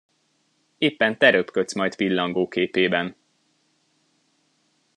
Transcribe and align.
Éppen 0.77 1.17
te 1.17 1.29
röpködsz 1.29 1.73
majd 1.73 1.95
pillangó 1.95 2.47
képében! 2.47 3.15